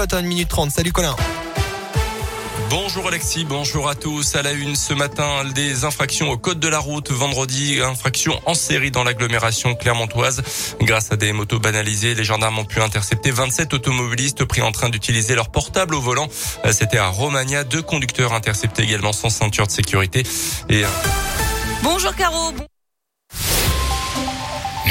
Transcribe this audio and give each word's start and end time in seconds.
cote 0.00 0.14
à 0.14 0.16
1 0.16 0.22
minute 0.22 0.48
30. 0.48 0.70
Salut 0.70 0.92
Colin. 0.92 1.14
Bonjour 2.70 3.06
Alexis, 3.06 3.44
bonjour 3.44 3.86
à 3.86 3.94
tous. 3.94 4.34
À 4.34 4.40
la 4.40 4.52
une 4.52 4.74
ce 4.74 4.94
matin, 4.94 5.44
des 5.54 5.84
infractions 5.84 6.30
au 6.30 6.38
code 6.38 6.58
de 6.58 6.68
la 6.68 6.78
route. 6.78 7.10
Vendredi, 7.10 7.80
infraction 7.82 8.40
en 8.46 8.54
série 8.54 8.90
dans 8.90 9.04
l'agglomération 9.04 9.74
clermontoise. 9.74 10.42
Grâce 10.80 11.12
à 11.12 11.16
des 11.16 11.34
motos 11.34 11.58
banalisées, 11.58 12.14
les 12.14 12.24
gendarmes 12.24 12.60
ont 12.60 12.64
pu 12.64 12.80
intercepter 12.80 13.30
27 13.30 13.74
automobilistes 13.74 14.46
pris 14.46 14.62
en 14.62 14.72
train 14.72 14.88
d'utiliser 14.88 15.34
leur 15.34 15.50
portable 15.50 15.94
au 15.94 16.00
volant. 16.00 16.28
C'était 16.70 16.96
à 16.96 17.08
Romagna. 17.08 17.64
Deux 17.64 17.82
conducteurs 17.82 18.32
interceptés 18.32 18.84
également 18.84 19.12
sans 19.12 19.28
ceinture 19.28 19.66
de 19.66 19.72
sécurité. 19.72 20.22
Et... 20.70 20.82
Bonjour 21.82 22.14
Caro. 22.14 22.54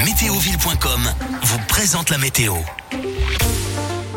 Météoville.com 0.05 1.11
vous 1.41 1.59
présente 1.67 2.11
la 2.11 2.19
météo. 2.19 2.53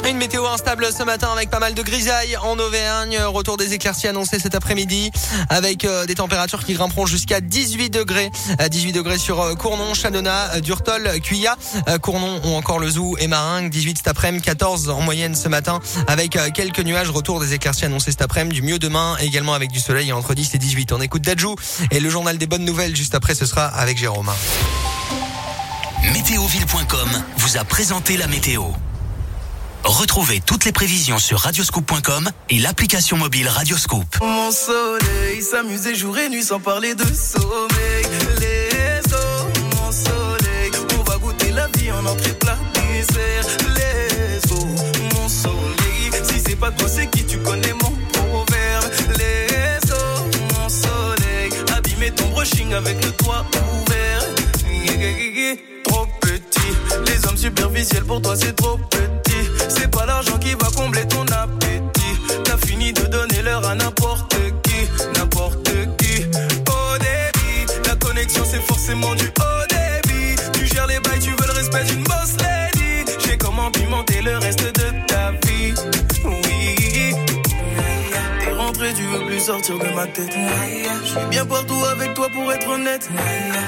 Une 0.09 0.17
météo 0.17 0.45
instable 0.47 0.89
ce 0.97 1.05
matin 1.05 1.29
avec 1.33 1.49
pas 1.49 1.61
mal 1.61 1.75
de 1.75 1.83
grisailles 1.83 2.37
en 2.37 2.59
Auvergne. 2.59 3.19
Retour 3.19 3.57
des 3.57 3.73
éclaircies 3.73 4.09
annoncés 4.09 4.41
cet 4.41 4.55
après-midi 4.55 5.11
avec 5.49 5.85
euh, 5.85 6.07
des 6.07 6.17
températures 6.17 6.65
qui 6.65 6.75
grimperont 6.75 7.07
jusqu'à 7.07 7.41
18 7.41 7.91
degrés. 7.91 8.31
18 8.69 8.91
euh, 8.91 8.93
degrés 8.93 9.19
sur 9.19 9.41
euh, 9.41 9.55
Cournon, 9.55 9.95
Chalonna, 9.95 10.61
Durtol, 10.61 11.21
Cuya, 11.23 11.57
Cournon 12.01 12.41
ou 12.45 12.55
encore 12.55 12.81
le 12.81 12.91
Zoo 12.91 13.17
et 13.19 13.29
Maringue. 13.29 13.71
18 13.71 13.99
cet 13.99 14.09
après-midi, 14.09 14.45
14 14.45 14.91
en 14.91 15.01
moyenne 15.03 15.35
ce 15.35 15.49
matin 15.49 15.81
avec 16.09 16.37
quelques 16.53 16.81
nuages. 16.81 17.11
Retour 17.11 17.41
des 17.41 17.55
éclaircies 17.55 17.85
annoncés 17.85 18.11
cet 18.11 18.23
après-midi. 18.23 18.61
Du 18.61 18.63
mieux 18.63 18.79
demain 18.79 19.17
également 19.21 19.55
avec 19.55 19.71
du 19.71 19.81
soleil 19.81 20.13
entre 20.13 20.35
10 20.35 20.55
et 20.55 20.59
18. 20.59 20.93
On 20.93 21.01
écoute 21.01 21.23
Dajou 21.23 21.55
et 21.91 22.01
le 22.01 22.11
journal 22.11 22.39
des 22.39 22.47
bonnes 22.47 22.65
nouvelles 22.65 22.97
juste 22.97 23.15
après 23.15 23.35
ce 23.35 23.47
sera 23.47 23.67
avec 23.67 23.99
Jérôme. 23.99 24.31
Météoville.com 26.13 27.09
vous 27.37 27.57
a 27.57 27.65
présenté 27.65 28.17
la 28.17 28.27
météo. 28.27 28.65
Retrouvez 29.85 30.41
toutes 30.41 30.65
les 30.65 30.73
prévisions 30.73 31.19
sur 31.19 31.41
radioscoop.com 31.41 32.31
et 32.51 32.59
l'application 32.59 33.17
mobile 33.17 33.49
Radioscoop. 33.49 34.07
Mon 34.21 34.51
soleil, 34.51 35.43
s'amuser 35.43 35.95
jour 35.95 36.17
et 36.19 36.29
nuit 36.29 36.45
sans 36.45 36.61
parler 36.61 36.95
de 36.95 37.05
sommeil. 37.05 38.07
Les 38.39 39.13
eaux, 39.13 39.49
mon 39.77 39.91
soleil, 39.91 40.71
on 40.99 41.03
va 41.03 41.19
goûter 41.19 41.51
la 41.51 41.67
vie 41.69 41.91
en 41.91 42.07
entrée 42.07 42.35
plat 42.35 42.59
dessert. 42.75 43.47
Les 43.75 44.53
eaux, 44.53 44.67
mon 45.15 45.29
soleil, 45.29 46.11
si 46.25 46.41
c'est 46.47 46.57
pas 46.57 46.71
toi 46.71 46.89
c'est 46.89 47.09
qui 47.11 47.25
tu 47.27 47.39
connais 47.39 47.75
mon 47.75 47.93
proverbe. 48.13 48.85
Les 49.19 49.93
eaux, 49.93 50.31
mon 50.55 50.69
soleil, 50.69 51.53
abîmer 51.77 52.13
ton 52.13 52.29
brushing 52.29 52.73
avec 52.73 53.05
le 53.05 53.11
toit 53.13 53.45
ouvert. 53.81 54.23
Trop 55.85 56.07
petit, 56.21 56.73
les 57.07 57.27
hommes 57.27 57.37
superficiels 57.37 58.05
pour 58.05 58.23
toi 58.23 58.37
c'est 58.37 58.55
trop 58.55 58.79
tu 78.95 79.03
veux 79.05 79.25
plus 79.27 79.41
sortir 79.41 79.79
de 79.79 79.89
ma 79.95 80.07
tête. 80.07 80.33
Je 81.05 81.09
suis 81.09 81.27
bien 81.31 81.47
partout 81.47 81.83
avec 81.91 82.15
toi 82.15 82.29
pour 82.33 82.53
être 82.53 82.69
honnête. 82.69 83.09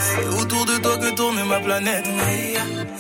C'est 0.01 0.41
autour 0.41 0.65
de 0.67 0.77
toi 0.79 0.97
que 0.99 1.15
tourne 1.15 1.43
ma 1.45 1.61
planète. 1.61 2.07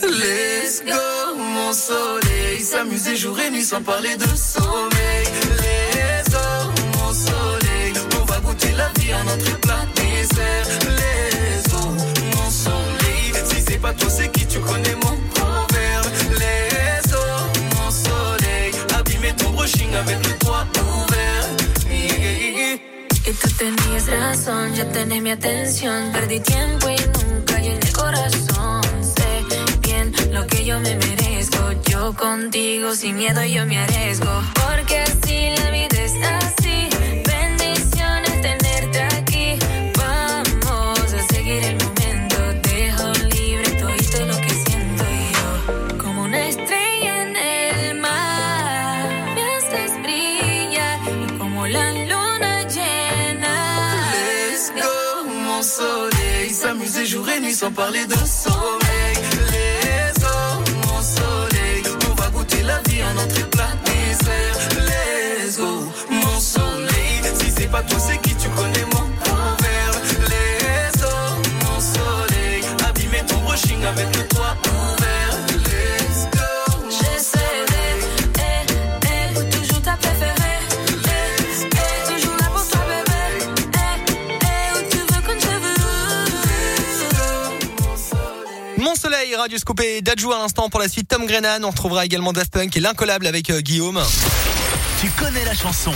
Let's 0.03 0.83
go, 0.86 1.36
mon 1.36 1.72
soleil. 1.72 2.61
S'amuser 2.61 3.17
jour 3.17 3.39
et 3.41 3.50
nuit 3.50 3.64
sans 3.64 3.83
parler 3.83 4.17
de 4.17 4.27
sommeil. 4.36 5.27
Les 5.61 6.34
eaux, 6.34 6.70
mon 6.98 7.12
soleil. 7.12 7.92
On 8.20 8.25
va 8.25 8.41
goûter 8.41 8.72
la 8.72 8.89
vie 9.00 9.12
à 9.12 9.22
notre 9.25 9.61
plat 9.61 9.84
dessert. 9.97 10.67
Les 10.98 11.75
eaux, 11.75 11.97
mon 12.36 12.51
soleil. 12.51 13.33
Si 13.45 13.63
c'est 13.67 13.80
pas 13.80 13.92
toi, 13.92 14.08
c'est 14.11 14.30
qui 14.30 14.46
tu 14.46 14.61
connais 14.61 14.96
mon 15.02 15.17
proverbe. 15.34 16.07
Les 16.39 17.14
eaux, 17.14 17.77
mon 17.77 17.90
soleil. 17.90 18.73
Abîmer 18.98 19.34
ton 19.36 19.51
brushing 19.51 19.95
avec 19.95 20.27
le. 20.27 20.54
Y 23.27 23.33
tú 23.33 23.48
tenías 23.57 24.07
razón, 24.07 24.74
ya 24.74 24.86
tenés 24.92 25.23
mi 25.23 25.30
atención. 25.30 26.12
Perdí 26.12 26.40
tiempo 26.40 26.90
y 26.90 26.96
nunca 26.96 27.58
llené 27.58 27.80
el 27.80 27.92
corazón. 27.92 28.83
Sé 29.02 29.79
bien 29.80 30.12
lo 30.30 30.46
que 30.46 30.62
yo 30.67 30.79
me 30.80 30.95
merezco. 30.95 31.73
Yo 31.89 32.13
contigo 32.13 32.95
sin 32.95 33.17
miedo 33.17 33.42
yo 33.45 33.64
me 33.64 33.79
arriesgo. 33.79 34.33
S'amuser 56.64 57.05
jour 57.05 57.29
et 57.29 57.41
nuit 57.41 57.52
sans 57.52 57.70
parler 57.70 58.07
de 58.07 58.14
sommeil. 58.14 59.17
Les 59.52 60.25
eaux, 60.25 60.64
mon 60.86 61.02
soleil. 61.02 61.83
On 62.11 62.14
va 62.14 62.30
goûter 62.30 62.63
la 62.63 62.80
vie 62.89 63.02
en 63.05 63.23
entrée 63.23 63.45
plat. 63.51 63.69
Let's 64.79 65.58
go, 65.58 65.85
mon 66.11 66.41
soleil. 66.41 67.20
Si 67.39 67.51
c'est 67.51 67.70
pas 67.70 67.83
toi, 67.83 67.98
c'est 67.98 68.17
qui 68.23 68.33
Radio 89.45 89.59
Scoopé, 89.59 90.01
Dajou 90.01 90.33
à 90.33 90.39
l'instant 90.39 90.71
pour 90.71 90.81
la 90.81 90.89
suite 90.89 91.07
Tom 91.07 91.27
Grennan. 91.27 91.63
On 91.67 91.69
retrouvera 91.69 92.07
également 92.07 92.33
Daft 92.33 92.51
Punk 92.51 92.75
et 92.79 92.81
l'incollable 92.81 93.27
avec 93.27 93.51
euh, 93.51 93.61
Guillaume. 93.61 94.03
Tu 95.03 95.11
connais 95.11 95.45
la 95.45 95.53
chanson 95.53 95.93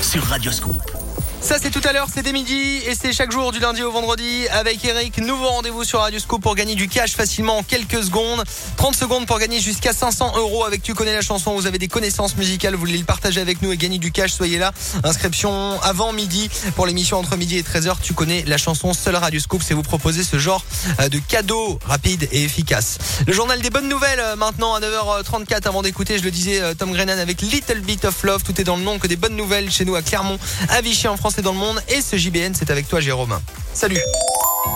sur 0.00 0.22
Radioscoop. 0.22 1.01
Ça 1.42 1.58
c'est 1.60 1.70
tout 1.70 1.80
à 1.84 1.92
l'heure, 1.92 2.06
c'est 2.12 2.22
dès 2.22 2.32
midi 2.32 2.80
et 2.86 2.94
c'est 2.94 3.12
chaque 3.12 3.32
jour 3.32 3.50
du 3.50 3.58
lundi 3.58 3.82
au 3.82 3.90
vendredi 3.90 4.46
avec 4.52 4.84
Eric. 4.84 5.18
Nouveau 5.18 5.48
rendez-vous 5.48 5.82
sur 5.82 5.98
Radio 5.98 6.20
Scoop 6.20 6.40
pour 6.40 6.54
gagner 6.54 6.76
du 6.76 6.88
cash 6.88 7.14
facilement 7.14 7.58
en 7.58 7.62
quelques 7.64 8.04
secondes. 8.04 8.44
30 8.76 8.94
secondes 8.94 9.26
pour 9.26 9.40
gagner 9.40 9.58
jusqu'à 9.58 9.92
500 9.92 10.34
euros 10.36 10.64
avec 10.64 10.84
Tu 10.84 10.94
connais 10.94 11.12
la 11.12 11.20
chanson. 11.20 11.52
Vous 11.54 11.66
avez 11.66 11.78
des 11.78 11.88
connaissances 11.88 12.36
musicales, 12.36 12.74
vous 12.74 12.80
voulez 12.80 12.96
le 12.96 13.04
partager 13.04 13.40
avec 13.40 13.60
nous 13.60 13.72
et 13.72 13.76
gagner 13.76 13.98
du 13.98 14.12
cash, 14.12 14.30
soyez 14.30 14.58
là. 14.58 14.70
Inscription 15.02 15.80
avant 15.82 16.12
midi 16.12 16.48
pour 16.76 16.86
l'émission 16.86 17.18
entre 17.18 17.36
midi 17.36 17.58
et 17.58 17.62
13h. 17.62 17.96
Tu 18.00 18.14
connais 18.14 18.44
la 18.46 18.56
chanson. 18.56 18.94
Seul 18.94 19.16
Radio 19.16 19.40
Scoop, 19.40 19.62
c'est 19.64 19.74
vous 19.74 19.82
proposer 19.82 20.22
ce 20.22 20.38
genre 20.38 20.64
euh, 21.00 21.08
de 21.08 21.18
cadeau 21.18 21.80
rapide 21.84 22.28
et 22.30 22.44
efficace. 22.44 22.98
Le 23.26 23.32
journal 23.32 23.60
des 23.60 23.70
bonnes 23.70 23.88
nouvelles 23.88 24.20
euh, 24.20 24.36
maintenant 24.36 24.74
à 24.74 24.80
9h34 24.80 25.66
avant 25.66 25.82
d'écouter, 25.82 26.18
je 26.18 26.24
le 26.24 26.30
disais, 26.30 26.60
euh, 26.60 26.74
Tom 26.74 26.92
Grennan 26.92 27.18
avec 27.18 27.42
Little 27.42 27.80
Bit 27.80 28.04
of 28.04 28.22
Love. 28.22 28.44
Tout 28.44 28.60
est 28.60 28.64
dans 28.64 28.76
le 28.76 28.84
nom 28.84 29.00
que 29.00 29.08
des 29.08 29.16
bonnes 29.16 29.36
nouvelles 29.36 29.72
chez 29.72 29.84
nous 29.84 29.96
à 29.96 30.02
Clermont, 30.02 30.38
à 30.68 30.80
Vichy 30.80 31.08
en 31.08 31.16
France 31.16 31.31
et 31.38 31.42
dans 31.42 31.52
le 31.52 31.58
monde. 31.58 31.82
Et 31.88 32.00
ce 32.00 32.16
JBN, 32.16 32.52
c'est 32.54 32.70
avec 32.70 32.88
toi 32.88 33.00
Jérôme. 33.00 33.38
Salut. 33.72 34.00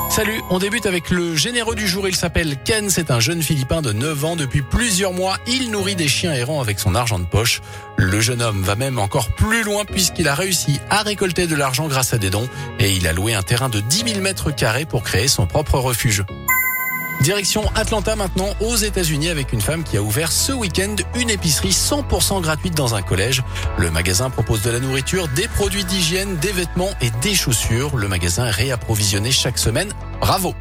Salut, 0.09 0.41
on 0.51 0.59
débute 0.59 0.87
avec 0.87 1.11
le 1.11 1.37
généreux 1.37 1.75
du 1.75 1.87
jour. 1.87 2.09
Il 2.09 2.17
s'appelle 2.17 2.57
Ken. 2.65 2.89
C'est 2.91 3.11
un 3.11 3.21
jeune 3.21 3.43
Philippin 3.43 3.83
de 3.83 3.93
9 3.93 4.25
ans. 4.25 4.37
Depuis 4.37 4.63
plusieurs 4.63 5.13
mois, 5.13 5.37
il 5.47 5.71
nourrit 5.71 5.97
des 5.97 6.09
chiens 6.09 6.33
errants 6.33 6.61
avec 6.61 6.79
son 6.79 6.95
argent 6.95 7.19
de 7.19 7.27
poche. 7.27 7.61
Le 7.97 8.21
jeune 8.21 8.41
homme 8.41 8.63
va 8.63 8.77
même 8.77 8.99
encore 8.99 9.35
plus 9.35 9.63
loin 9.63 9.85
puisqu'il 9.85 10.29
a 10.29 10.35
réussi 10.35 10.81
à 10.91 11.03
récolter 11.03 11.47
de 11.47 11.55
l'argent 11.55 11.89
grâce 11.89 12.15
à 12.15 12.19
des 12.19 12.31
dons 12.31 12.49
et 12.79 12.93
il 12.93 13.07
a 13.07 13.13
loué 13.13 13.35
un 13.35 13.43
terrain 13.43 13.69
de 13.69 13.81
10 13.81 14.05
000 14.13 14.21
mètres 14.21 14.51
carrés 14.51 14.87
pour 14.87 15.03
créer 15.03 15.29
son 15.29 15.47
propre 15.47 15.79
refuge. 15.79 16.25
Direction 17.21 17.65
Atlanta 17.75 18.15
maintenant 18.15 18.49
aux 18.61 18.77
États-Unis 18.77 19.29
avec 19.29 19.53
une 19.53 19.61
femme 19.61 19.83
qui 19.85 19.97
a 19.97 20.03
ouvert 20.03 20.31
ce 20.31 20.53
week-end 20.53 20.95
une 21.17 21.31
épicerie 21.31 21.71
100% 21.71 22.41
gratuite 22.41 22.75
dans 22.75 22.95
un 22.95 23.03
collège. 23.03 23.43
Le 23.79 23.91
magasin 23.91 24.31
propose 24.31 24.63
de 24.63 24.71
la 24.71 24.81
nourriture, 24.81 25.29
des 25.29 25.49
produits 25.49 25.85
d'hygiène, 25.85 26.37
des 26.37 26.53
vêtements 26.53 26.91
et 27.01 27.11
des 27.23 27.35
chaussures. 27.35 27.97
Le 27.97 28.09
magasin 28.09 28.47
est 28.47 28.51
réapprovisionné 28.51 29.33
chaque 29.33 29.59
semaine. 29.59 29.89
Bravo 30.21 30.55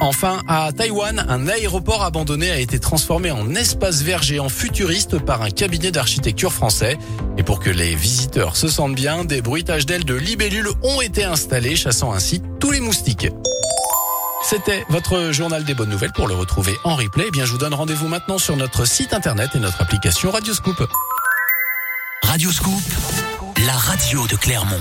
Enfin, 0.00 0.42
à 0.48 0.72
Taïwan, 0.72 1.24
un 1.28 1.46
aéroport 1.46 2.02
abandonné 2.02 2.50
a 2.50 2.58
été 2.58 2.80
transformé 2.80 3.30
en 3.30 3.54
espace 3.54 4.02
vert 4.02 4.20
géant 4.20 4.48
futuriste 4.48 5.20
par 5.20 5.42
un 5.42 5.50
cabinet 5.50 5.92
d'architecture 5.92 6.52
français. 6.52 6.98
Et 7.38 7.44
pour 7.44 7.60
que 7.60 7.70
les 7.70 7.94
visiteurs 7.94 8.56
se 8.56 8.66
sentent 8.66 8.96
bien, 8.96 9.24
des 9.24 9.42
bruitages 9.42 9.86
d'ailes 9.86 10.04
de 10.04 10.14
libellules 10.14 10.70
ont 10.82 11.00
été 11.00 11.22
installés, 11.22 11.76
chassant 11.76 12.12
ainsi 12.12 12.42
tous 12.58 12.72
les 12.72 12.80
moustiques. 12.80 13.28
C'était 14.42 14.84
votre 14.88 15.32
journal 15.32 15.64
des 15.64 15.74
bonnes 15.74 15.88
nouvelles. 15.88 16.12
Pour 16.12 16.28
le 16.28 16.34
retrouver 16.34 16.76
en 16.84 16.96
replay, 16.96 17.24
eh 17.28 17.30
bien, 17.30 17.44
je 17.44 17.52
vous 17.52 17.58
donne 17.58 17.74
rendez-vous 17.74 18.08
maintenant 18.08 18.38
sur 18.38 18.56
notre 18.56 18.84
site 18.84 19.14
internet 19.14 19.50
et 19.54 19.58
notre 19.58 19.80
application 19.80 20.30
Radioscoop. 20.30 20.88
Radio 22.22 22.50
Scoop, 22.50 22.82
la 23.66 23.72
radio 23.72 24.26
de 24.26 24.36
Clermont. 24.36 24.80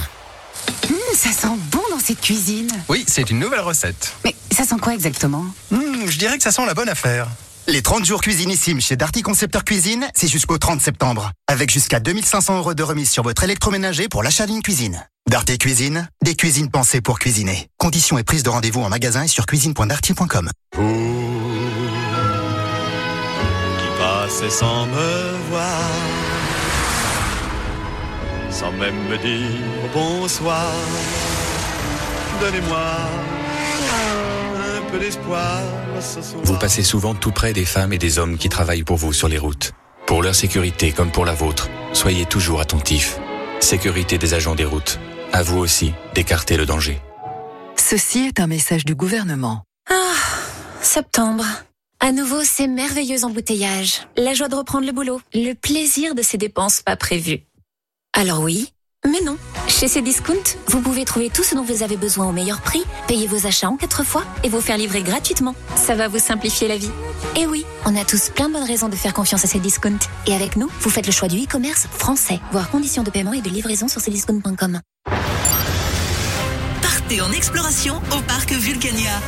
Hum, 0.89 0.95
ça 1.13 1.31
sent 1.31 1.55
bon 1.71 1.81
dans 1.91 1.99
cette 1.99 2.21
cuisine. 2.21 2.69
Oui, 2.89 3.03
c'est 3.07 3.29
une 3.29 3.39
nouvelle 3.39 3.61
recette. 3.61 4.13
Mais 4.23 4.35
ça 4.51 4.63
sent 4.63 4.75
quoi 4.81 4.93
exactement? 4.93 5.45
Hum, 5.71 6.07
je 6.07 6.17
dirais 6.17 6.37
que 6.37 6.43
ça 6.43 6.51
sent 6.51 6.65
la 6.65 6.73
bonne 6.73 6.89
affaire. 6.89 7.27
Les 7.67 7.81
30 7.83 8.05
jours 8.05 8.21
cuisinissimes 8.21 8.81
chez 8.81 8.95
Darty 8.95 9.21
Concepteur 9.21 9.63
Cuisine, 9.63 10.07
c'est 10.15 10.27
jusqu'au 10.27 10.57
30 10.57 10.81
septembre. 10.81 11.31
Avec 11.47 11.69
jusqu'à 11.69 11.99
2500 11.99 12.57
euros 12.57 12.73
de 12.73 12.83
remise 12.83 13.09
sur 13.09 13.23
votre 13.23 13.43
électroménager 13.43 14.07
pour 14.09 14.23
l'achat 14.23 14.47
d'une 14.47 14.63
cuisine. 14.63 15.05
Darty 15.29 15.59
Cuisine, 15.59 16.09
des 16.23 16.35
cuisines 16.35 16.71
pensées 16.71 17.01
pour 17.01 17.19
cuisiner. 17.19 17.67
Conditions 17.77 18.17
et 18.17 18.23
prise 18.23 18.41
de 18.43 18.49
rendez-vous 18.49 18.81
en 18.81 18.89
magasin 18.89 19.23
et 19.23 19.27
sur 19.27 19.45
cuisine.darty.com. 19.45 20.49
qui 20.71 20.79
passait 23.99 24.49
sans 24.49 24.87
me 24.87 25.37
voir, 25.49 25.89
sans 28.49 28.71
même 28.71 29.07
me 29.07 29.17
dire 29.17 29.91
bonsoir. 29.93 30.73
Donnez-moi 32.41 32.87
peu 34.91 34.99
d'espoir. 34.99 35.61
Vous 36.43 36.57
passez 36.57 36.83
souvent 36.83 37.15
tout 37.15 37.31
près 37.31 37.53
des 37.53 37.65
femmes 37.65 37.93
et 37.93 37.97
des 37.97 38.19
hommes 38.19 38.38
qui 38.38 38.49
travaillent 38.49 38.83
pour 38.83 38.97
vous 38.97 39.13
sur 39.13 39.27
les 39.27 39.38
routes. 39.38 39.71
Pour 40.05 40.21
leur 40.21 40.35
sécurité 40.35 40.91
comme 40.91 41.11
pour 41.11 41.25
la 41.25 41.33
vôtre, 41.33 41.69
soyez 41.93 42.25
toujours 42.25 42.59
attentifs. 42.59 43.17
Sécurité 43.59 44.17
des 44.17 44.33
agents 44.33 44.55
des 44.55 44.65
routes. 44.65 44.99
À 45.31 45.43
vous 45.43 45.57
aussi 45.57 45.93
d'écarter 46.13 46.57
le 46.57 46.65
danger. 46.65 46.99
Ceci 47.77 48.27
est 48.27 48.39
un 48.39 48.47
message 48.47 48.83
du 48.83 48.95
gouvernement. 48.95 49.63
Ah, 49.89 50.13
septembre. 50.81 51.45
À 51.99 52.11
nouveau, 52.11 52.44
ces 52.44 52.67
merveilleux 52.67 53.23
embouteillages. 53.23 54.07
La 54.17 54.33
joie 54.33 54.49
de 54.49 54.55
reprendre 54.55 54.85
le 54.85 54.91
boulot. 54.91 55.21
Le 55.33 55.53
plaisir 55.53 56.15
de 56.15 56.21
ces 56.21 56.37
dépenses 56.37 56.81
pas 56.81 56.95
prévues. 56.95 57.44
Alors 58.13 58.41
oui, 58.41 58.73
mais 59.05 59.21
non. 59.23 59.37
Chez 59.81 59.88
Cdiscount, 59.88 60.36
vous 60.68 60.80
pouvez 60.80 61.06
trouver 61.06 61.31
tout 61.31 61.42
ce 61.42 61.56
dont 61.56 61.63
vous 61.63 61.81
avez 61.81 61.98
besoin 61.98 62.28
au 62.28 62.31
meilleur 62.31 62.62
prix, 62.62 62.83
payer 63.07 63.25
vos 63.25 63.48
achats 63.48 63.68
en 63.68 63.78
quatre 63.78 64.04
fois 64.04 64.24
et 64.44 64.50
vous 64.50 64.62
faire 64.62 64.78
livrer 64.78 65.01
gratuitement. 65.01 65.56
Ça 65.75 65.95
va 65.95 66.07
vous 66.07 66.19
simplifier 66.19 66.68
la 66.68 66.78
vie. 66.78 66.92
Et 67.36 67.48
oui, 67.48 67.66
on 67.88 67.95
a 67.95 68.06
tous 68.06 68.30
plein 68.30 68.48
de 68.48 68.54
bonnes 68.54 68.68
raisons 68.68 68.89
de 68.89 68.95
faire 68.95 69.12
confiance 69.12 69.44
à 69.44 69.48
Cdiscount. 69.48 69.98
Et 70.28 70.36
avec 70.36 70.56
nous, 70.56 70.69
vous 70.81 70.92
faites 70.92 71.07
le 71.07 71.12
choix 71.12 71.28
du 71.28 71.38
e-commerce 71.38 71.88
français. 71.98 72.39
Voir 72.51 72.69
conditions 72.69 73.01
de 73.01 73.10
paiement 73.10 73.33
et 73.33 73.42
de 73.42 73.50
livraison 73.50 73.88
sur 73.88 74.01
cdiscount.com. 74.01 74.81
Partez 76.83 77.22
en 77.22 77.31
exploration 77.31 78.00
au 78.16 78.22
parc 78.22 78.51
Vulcania. 78.51 79.19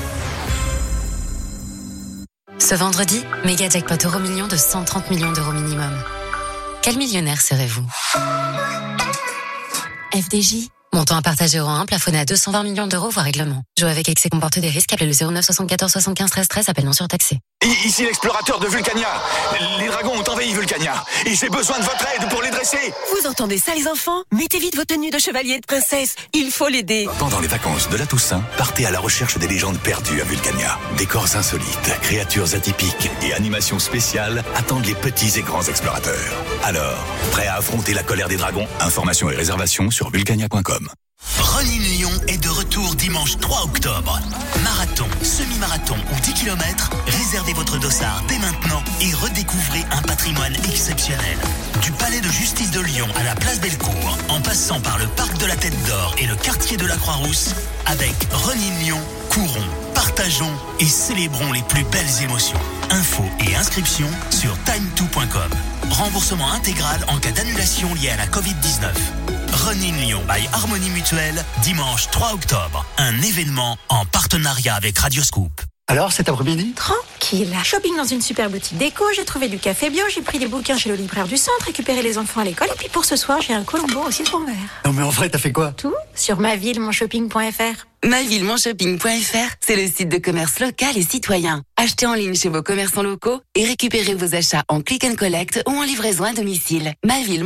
Ce 2.60 2.76
vendredi, 2.76 3.24
méga 3.44 3.70
jackpot 3.70 4.06
euro 4.06 4.20
million 4.20 4.48
de 4.48 4.56
130 4.56 5.10
millions 5.10 5.32
d'euros 5.32 5.52
minimum. 5.52 5.98
Quel 6.84 7.00
millionnaire 7.00 7.42
serez-vous? 7.42 7.88
FDJ. 10.14 10.73
Montant 10.94 11.18
à 11.18 11.24
partager 11.24 11.58
euro 11.58 11.72
1, 11.72 11.88
plafonné 11.88 12.20
à 12.20 12.26
220 12.26 12.62
millions 12.62 12.86
d'euros, 12.86 13.10
voire 13.10 13.26
règlement. 13.26 13.64
Jouer 13.80 13.90
avec 13.90 14.08
excès 14.10 14.30
comporte 14.30 14.60
des 14.60 14.70
risques. 14.70 14.94
Appelez 14.94 15.12
le 15.12 15.28
09 15.32 15.44
74 15.44 15.92
75 15.92 16.30
13 16.30 16.48
13. 16.48 16.70
Appel 16.70 16.86
non 16.86 16.94
surtaxé. 16.94 17.40
Ici 17.84 18.04
l'explorateur 18.04 18.60
de 18.60 18.68
Vulcania. 18.68 19.08
Les 19.80 19.88
dragons 19.88 20.14
ont 20.20 20.32
envahi 20.32 20.54
Vulcania. 20.54 21.04
Et 21.26 21.34
j'ai 21.34 21.50
besoin 21.50 21.80
de 21.80 21.84
votre 21.84 22.06
aide 22.16 22.30
pour 22.30 22.44
les 22.44 22.52
dresser. 22.52 22.94
Vous 23.12 23.28
entendez 23.28 23.58
ça, 23.58 23.74
les 23.74 23.88
enfants? 23.88 24.22
Mettez 24.32 24.60
vite 24.60 24.76
vos 24.76 24.86
tenues 24.86 25.10
de 25.10 25.18
chevalier 25.18 25.54
et 25.54 25.60
de 25.60 25.66
princesse. 25.66 26.16
Il 26.34 26.52
faut 26.52 26.68
l'aider. 26.68 27.10
Pendant 27.18 27.40
les 27.40 27.48
vacances 27.48 27.90
de 27.90 27.98
la 27.98 28.06
Toussaint, 28.06 28.44
partez 28.58 28.86
à 28.86 28.92
la 28.92 29.00
recherche 29.00 29.40
des 29.40 29.48
légendes 29.48 29.80
perdues 29.80 30.22
à 30.22 30.26
Vulcania. 30.26 30.78
Décors 30.98 31.36
insolites, 31.36 32.00
créatures 32.04 32.54
atypiques 32.54 33.10
et 33.24 33.34
animations 33.34 33.80
spéciales 33.80 34.44
attendent 34.56 34.86
les 34.86 34.96
petits 34.96 35.40
et 35.40 35.42
grands 35.42 35.64
explorateurs. 35.64 36.44
Alors, 36.64 37.04
prêt 37.32 37.48
à 37.48 37.56
affronter 37.56 37.96
la 37.96 38.04
colère 38.04 38.28
des 38.28 38.38
dragons? 38.38 38.68
Informations 38.80 39.32
et 39.32 39.36
réservations 39.36 39.90
sur 39.90 40.12
vulcania.com. 40.12 40.83
retour 42.74 42.96
dimanche 42.96 43.38
3 43.38 43.66
octobre. 43.66 44.20
Marathon, 44.64 45.06
semi-marathon 45.22 45.96
ou 46.12 46.20
10 46.22 46.34
km, 46.34 46.90
réservez 47.06 47.54
votre 47.54 47.78
dossard 47.78 48.24
dès 48.28 48.40
maintenant 48.40 48.82
et 49.00 49.14
redécouvrez 49.14 49.86
un 49.92 50.02
patrimoine 50.02 50.56
exceptionnel. 50.66 51.38
Du 51.82 51.92
palais 51.92 52.20
de 52.20 52.30
justice 52.30 52.72
de 52.72 52.80
Lyon 52.80 53.06
à 53.16 53.24
la 53.24 53.36
place 53.36 53.60
Bellecour, 53.60 54.18
en 54.30 54.42
passant 54.42 54.80
par 54.80 54.98
le 54.98 55.06
parc 55.06 55.38
de 55.38 55.46
la 55.46 55.56
Tête 55.56 55.78
d'Or 55.86 56.16
et 56.18 56.26
le 56.26 56.36
quartier 56.36 56.78
de 56.78 56.88
la 56.88 56.96
Croix-Rousse, 56.96 57.54
avec 57.86 58.16
Running 58.32 58.80
Lyon, 58.80 59.00
courons, 59.30 59.70
partageons 59.94 60.54
et 60.80 60.86
célébrons 60.86 61.52
les 61.52 61.64
plus 61.64 61.84
belles 61.84 62.24
émotions. 62.24 62.60
Infos 62.90 63.30
et 63.48 63.56
inscriptions 63.56 64.12
sur 64.32 64.56
time2.com. 64.66 65.52
Remboursement 65.92 66.52
intégral 66.54 67.06
en 67.08 67.20
cas 67.20 67.32
d'annulation 67.32 67.94
liée 67.94 68.10
à 68.10 68.18
la 68.18 68.26
Covid-19. 68.26 69.43
Running 69.54 69.96
Lyon 69.98 70.22
by 70.28 70.48
Harmonie 70.52 70.90
Mutuelle, 70.90 71.46
dimanche 71.62 72.10
3 72.10 72.34
octobre. 72.34 72.84
Un 72.98 73.22
événement 73.22 73.78
en 73.88 74.04
partenariat 74.04 74.74
avec 74.74 74.98
Radioscoop. 74.98 75.62
Alors 75.88 76.12
cet 76.12 76.28
après-midi? 76.28 76.74
Tranquille. 76.76 77.54
Shopping 77.64 77.96
dans 77.96 78.04
une 78.06 78.22
super 78.22 78.50
boutique 78.50 78.78
déco, 78.78 79.04
j'ai 79.16 79.26
trouvé 79.26 79.50
du 79.50 79.60
café 79.60 79.92
bio, 79.92 80.02
j'ai 80.14 80.22
pris 80.22 80.40
des 80.40 80.48
bouquins 80.48 80.78
chez 80.78 80.90
le 80.90 80.96
libraire 80.96 81.28
du 81.28 81.38
centre, 81.38 81.66
récupéré 81.66 82.02
les 82.02 82.18
enfants 82.18 82.42
à 82.42 82.46
l'école 82.46 82.70
et 82.74 82.78
puis 82.78 82.90
pour 82.90 83.06
ce 83.06 83.16
soir, 83.16 83.42
j'ai 83.42 83.54
un 83.54 83.64
colombo 83.64 84.00
au 84.08 84.12
citron 84.12 84.40
vert. 84.40 84.56
Non 84.86 84.94
mais 84.94 85.04
en 85.04 85.10
vrai, 85.10 85.30
t'as 85.30 85.38
fait 85.38 85.52
quoi? 85.52 85.72
Tout? 85.74 85.94
Sur 86.16 86.40
ma 86.40 86.56
ville, 86.56 86.80
mon 86.80 86.92
shopping.fr. 86.92 87.86
Mavillemonshopping.fr, 88.06 89.56
c'est 89.62 89.78
le 89.78 89.88
site 89.88 90.10
de 90.10 90.18
commerce 90.18 90.60
local 90.60 90.98
et 90.98 91.04
citoyen. 91.04 91.64
Achetez 91.78 92.06
en 92.06 92.14
ligne 92.16 92.36
chez 92.36 92.50
vos 92.50 92.62
commerçants 92.62 93.04
locaux 93.04 93.42
et 93.56 93.66
récupérez 93.66 94.14
vos 94.14 94.36
achats 94.36 94.64
en 94.68 94.82
click 94.82 95.06
and 95.06 95.16
collect 95.16 95.64
ou 95.68 95.72
en 95.72 95.84
livraison 95.84 96.26
à 96.26 96.34
domicile. 96.34 96.94
Maville 97.06 97.46